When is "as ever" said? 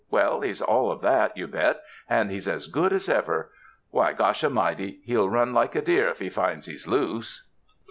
2.91-3.51